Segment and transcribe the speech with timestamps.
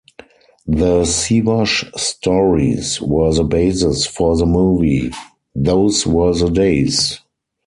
[0.65, 5.11] The Siwash stories were the basis for the movie
[5.53, 7.19] Those Were the Days!